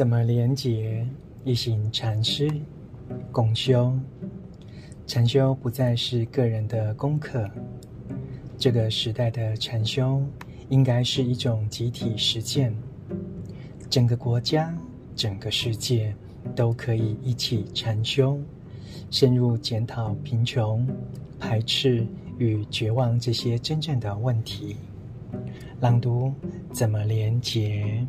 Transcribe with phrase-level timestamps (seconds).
[0.00, 1.06] 怎么连结
[1.44, 2.50] 一行禅师
[3.30, 3.92] 共修？
[5.06, 7.46] 禅修不再是个人的功课
[8.56, 10.22] 这个时代的禅修
[10.70, 12.74] 应该是一种集体实践。
[13.90, 14.74] 整个国家
[15.14, 16.16] 整个世界
[16.56, 18.40] 都可以一起禅修
[19.10, 20.88] 深入检讨贫穷
[21.38, 22.06] 排斥
[22.38, 24.76] 与绝望这些真正的问题。
[25.78, 26.32] 朗读
[26.72, 28.02] 怎么连接